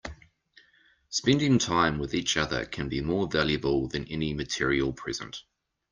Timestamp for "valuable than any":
3.27-4.33